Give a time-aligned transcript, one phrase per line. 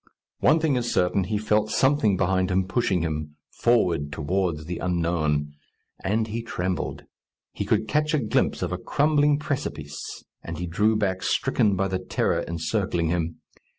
[0.39, 5.53] One thing is certain: he felt something behind him pushing him, forward towards the unknown.
[6.03, 7.03] And he trembled.
[7.53, 11.87] He could catch a glimpse of a crumbling precipice, and he drew back, stricken by
[11.87, 13.41] the terror encircling him.